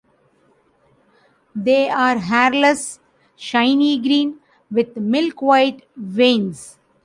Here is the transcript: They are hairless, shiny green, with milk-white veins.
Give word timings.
They 1.53 1.87
are 1.87 2.17
hairless, 2.17 2.99
shiny 3.35 3.99
green, 3.99 4.39
with 4.71 4.97
milk-white 4.97 5.87
veins. 5.95 6.79